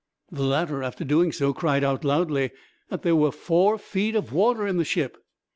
The 0.31 0.41
latter, 0.41 0.81
after 0.81 1.03
doing 1.05 1.31
so, 1.31 1.53
cried 1.53 1.83
out 1.83 2.03
loudly 2.03 2.49
that 2.89 3.03
there 3.03 3.15
were 3.15 3.31
four 3.31 3.77
feet 3.77 4.15
of 4.15 4.33
water 4.33 4.65
in 4.65 4.77
the 4.77 4.83
ship. 4.83 5.23